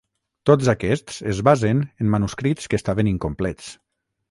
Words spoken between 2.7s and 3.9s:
que estaven incomplets.